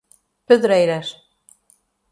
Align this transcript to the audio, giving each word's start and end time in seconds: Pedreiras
Pedreiras 0.47 1.07